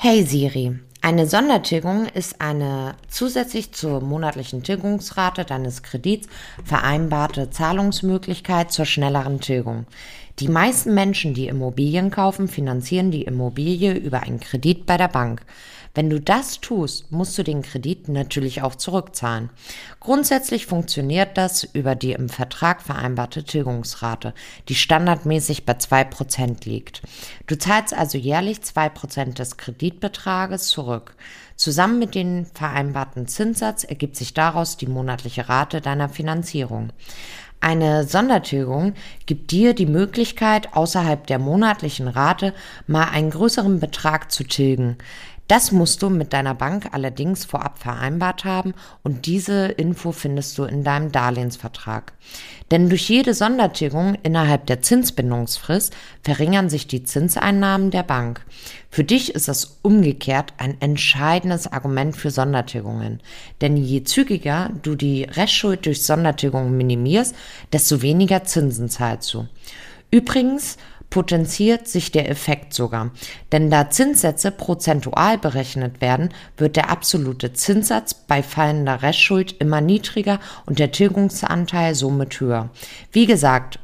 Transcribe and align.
Hey 0.00 0.24
Siri, 0.24 0.78
eine 1.00 1.26
Sondertilgung 1.26 2.06
ist 2.06 2.40
eine 2.40 2.94
zusätzlich 3.08 3.72
zur 3.72 4.00
monatlichen 4.00 4.62
Tilgungsrate 4.62 5.44
deines 5.44 5.82
Kredits 5.82 6.28
vereinbarte 6.62 7.50
Zahlungsmöglichkeit 7.50 8.70
zur 8.70 8.84
schnelleren 8.84 9.40
Tilgung. 9.40 9.86
Die 10.40 10.48
meisten 10.48 10.94
Menschen, 10.94 11.34
die 11.34 11.48
Immobilien 11.48 12.12
kaufen, 12.12 12.46
finanzieren 12.46 13.10
die 13.10 13.24
Immobilie 13.24 13.94
über 13.94 14.22
einen 14.22 14.38
Kredit 14.38 14.86
bei 14.86 14.96
der 14.96 15.08
Bank. 15.08 15.42
Wenn 15.94 16.10
du 16.10 16.20
das 16.20 16.60
tust, 16.60 17.10
musst 17.10 17.36
du 17.38 17.42
den 17.42 17.62
Kredit 17.62 18.08
natürlich 18.08 18.62
auch 18.62 18.76
zurückzahlen. 18.76 19.50
Grundsätzlich 19.98 20.66
funktioniert 20.66 21.36
das 21.36 21.64
über 21.64 21.96
die 21.96 22.12
im 22.12 22.28
Vertrag 22.28 22.82
vereinbarte 22.82 23.42
Tilgungsrate, 23.42 24.32
die 24.68 24.76
standardmäßig 24.76 25.64
bei 25.64 25.74
zwei 25.74 26.04
Prozent 26.04 26.66
liegt. 26.66 27.02
Du 27.48 27.58
zahlst 27.58 27.92
also 27.92 28.16
jährlich 28.16 28.62
zwei 28.62 28.88
Prozent 28.88 29.40
des 29.40 29.56
Kreditbetrages 29.56 30.68
zurück. 30.68 31.16
Zusammen 31.56 31.98
mit 31.98 32.14
dem 32.14 32.46
vereinbarten 32.46 33.26
Zinssatz 33.26 33.82
ergibt 33.82 34.14
sich 34.14 34.34
daraus 34.34 34.76
die 34.76 34.86
monatliche 34.86 35.48
Rate 35.48 35.80
deiner 35.80 36.08
Finanzierung. 36.08 36.92
Eine 37.60 38.04
Sondertilgung 38.04 38.94
gibt 39.26 39.50
dir 39.50 39.74
die 39.74 39.86
Möglichkeit, 39.86 40.74
außerhalb 40.74 41.26
der 41.26 41.38
monatlichen 41.38 42.06
Rate 42.06 42.54
mal 42.86 43.08
einen 43.10 43.30
größeren 43.30 43.80
Betrag 43.80 44.30
zu 44.30 44.44
tilgen. 44.44 44.96
Das 45.48 45.72
musst 45.72 46.02
du 46.02 46.10
mit 46.10 46.34
deiner 46.34 46.54
Bank 46.54 46.90
allerdings 46.92 47.46
vorab 47.46 47.78
vereinbart 47.78 48.44
haben 48.44 48.74
und 49.02 49.24
diese 49.24 49.68
Info 49.68 50.12
findest 50.12 50.58
du 50.58 50.64
in 50.64 50.84
deinem 50.84 51.10
Darlehensvertrag. 51.10 52.12
Denn 52.70 52.90
durch 52.90 53.08
jede 53.08 53.32
Sondertilgung 53.32 54.18
innerhalb 54.22 54.66
der 54.66 54.82
Zinsbindungsfrist 54.82 55.96
verringern 56.22 56.68
sich 56.68 56.86
die 56.86 57.02
Zinseinnahmen 57.02 57.90
der 57.90 58.02
Bank. 58.02 58.44
Für 58.90 59.04
dich 59.04 59.34
ist 59.34 59.48
das 59.48 59.78
umgekehrt 59.80 60.52
ein 60.58 60.78
entscheidendes 60.80 61.66
Argument 61.66 62.14
für 62.14 62.30
Sondertilgungen. 62.30 63.22
Denn 63.62 63.78
je 63.78 64.04
zügiger 64.04 64.70
du 64.82 64.96
die 64.96 65.24
Restschuld 65.24 65.86
durch 65.86 66.02
Sondertilgungen 66.02 66.76
minimierst, 66.76 67.34
desto 67.72 68.02
weniger 68.02 68.44
Zinsen 68.44 68.90
zahlst 68.90 69.32
du. 69.32 69.48
Übrigens, 70.10 70.76
potenziert 71.10 71.88
sich 71.88 72.12
der 72.12 72.30
Effekt 72.30 72.74
sogar. 72.74 73.10
Denn 73.52 73.70
da 73.70 73.90
Zinssätze 73.90 74.50
prozentual 74.50 75.38
berechnet 75.38 76.00
werden, 76.00 76.30
wird 76.56 76.76
der 76.76 76.90
absolute 76.90 77.52
Zinssatz 77.52 78.14
bei 78.14 78.42
fallender 78.42 79.02
Restschuld 79.02 79.56
immer 79.58 79.80
niedriger 79.80 80.38
und 80.66 80.78
der 80.78 80.92
Tilgungsanteil 80.92 81.94
somit 81.94 82.40
höher. 82.40 82.70
Wie 83.12 83.26
gesagt, 83.26 83.78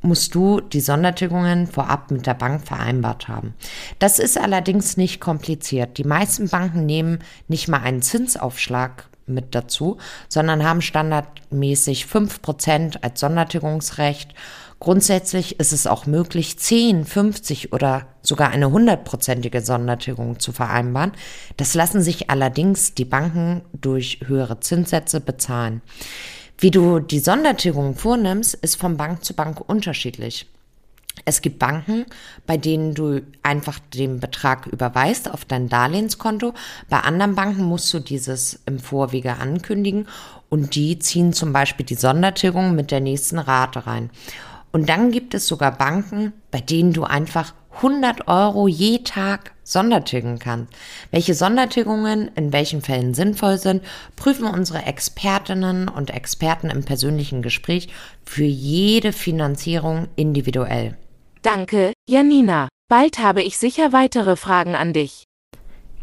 musst 0.00 0.34
du 0.34 0.60
die 0.60 0.80
Sondertilgungen 0.80 1.66
vorab 1.66 2.10
mit 2.10 2.26
der 2.26 2.34
Bank 2.34 2.66
vereinbart 2.66 3.28
haben. 3.28 3.54
Das 3.98 4.18
ist 4.18 4.38
allerdings 4.38 4.96
nicht 4.96 5.20
kompliziert. 5.20 5.98
Die 5.98 6.04
meisten 6.04 6.48
Banken 6.48 6.86
nehmen 6.86 7.18
nicht 7.48 7.68
mal 7.68 7.80
einen 7.80 8.02
Zinsaufschlag 8.02 9.08
mit 9.26 9.54
dazu, 9.54 9.98
sondern 10.28 10.64
haben 10.64 10.80
standardmäßig 10.80 12.04
5% 12.06 13.02
als 13.02 13.20
Sondertilgungsrecht 13.20 14.34
Grundsätzlich 14.80 15.58
ist 15.58 15.72
es 15.72 15.88
auch 15.88 16.06
möglich, 16.06 16.58
10, 16.58 17.04
50 17.04 17.72
oder 17.72 18.06
sogar 18.22 18.50
eine 18.50 18.70
hundertprozentige 18.70 19.60
Sondertilgung 19.60 20.38
zu 20.38 20.52
vereinbaren. 20.52 21.12
Das 21.56 21.74
lassen 21.74 22.00
sich 22.00 22.30
allerdings 22.30 22.94
die 22.94 23.04
Banken 23.04 23.62
durch 23.72 24.20
höhere 24.26 24.60
Zinssätze 24.60 25.20
bezahlen. 25.20 25.82
Wie 26.58 26.70
du 26.70 27.00
die 27.00 27.20
Sondertilgung 27.20 27.96
vornimmst, 27.96 28.54
ist 28.54 28.76
von 28.76 28.96
Bank 28.96 29.24
zu 29.24 29.34
Bank 29.34 29.60
unterschiedlich. 29.68 30.46
Es 31.24 31.42
gibt 31.42 31.58
Banken, 31.58 32.06
bei 32.46 32.56
denen 32.56 32.94
du 32.94 33.22
einfach 33.42 33.80
den 33.92 34.20
Betrag 34.20 34.66
überweist 34.66 35.30
auf 35.30 35.44
dein 35.44 35.68
Darlehenskonto. 35.68 36.54
Bei 36.88 37.00
anderen 37.00 37.34
Banken 37.34 37.64
musst 37.64 37.92
du 37.92 37.98
dieses 37.98 38.60
im 38.66 38.78
Vorwege 38.78 39.36
ankündigen 39.38 40.06
und 40.48 40.76
die 40.76 40.98
ziehen 40.98 41.32
zum 41.32 41.52
Beispiel 41.52 41.84
die 41.84 41.96
Sondertilgung 41.96 42.74
mit 42.74 42.92
der 42.92 43.00
nächsten 43.00 43.38
Rate 43.38 43.86
rein. 43.86 44.10
Und 44.72 44.88
dann 44.88 45.10
gibt 45.10 45.34
es 45.34 45.46
sogar 45.46 45.72
Banken, 45.72 46.32
bei 46.50 46.60
denen 46.60 46.92
du 46.92 47.04
einfach 47.04 47.54
100 47.76 48.26
Euro 48.26 48.66
je 48.66 48.98
Tag 48.98 49.52
Sondertilgen 49.62 50.38
kannst. 50.38 50.72
Welche 51.10 51.34
Sondertilgungen 51.34 52.30
in 52.34 52.52
welchen 52.52 52.82
Fällen 52.82 53.14
sinnvoll 53.14 53.58
sind, 53.58 53.82
prüfen 54.16 54.46
unsere 54.46 54.84
Expertinnen 54.84 55.88
und 55.88 56.10
Experten 56.10 56.70
im 56.70 56.84
persönlichen 56.84 57.42
Gespräch 57.42 57.88
für 58.24 58.44
jede 58.44 59.12
Finanzierung 59.12 60.08
individuell. 60.16 60.96
Danke, 61.42 61.92
Janina. 62.08 62.68
Bald 62.88 63.18
habe 63.18 63.42
ich 63.42 63.58
sicher 63.58 63.92
weitere 63.92 64.34
Fragen 64.36 64.74
an 64.74 64.92
dich. 64.92 65.27